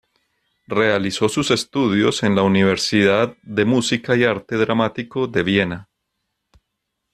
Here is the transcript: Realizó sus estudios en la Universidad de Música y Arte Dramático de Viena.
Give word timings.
Realizó 0.65 1.29
sus 1.29 1.51
estudios 1.51 2.23
en 2.23 2.33
la 2.33 2.41
Universidad 2.41 3.37
de 3.43 3.65
Música 3.65 4.15
y 4.15 4.23
Arte 4.23 4.55
Dramático 4.57 5.27
de 5.27 5.43
Viena. 5.43 5.89